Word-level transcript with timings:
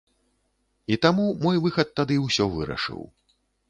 І 0.95 0.97
таму 1.05 1.27
мой 1.45 1.63
выхад 1.69 1.95
тады 2.01 2.21
ўсё 2.27 2.53
вырашыў. 2.59 3.01